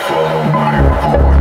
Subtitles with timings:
[0.00, 1.31] follow my heart.